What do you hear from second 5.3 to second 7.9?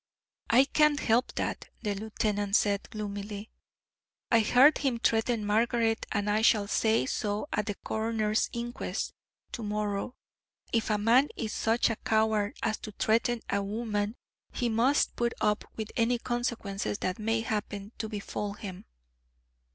Margaret, and I shall say so at the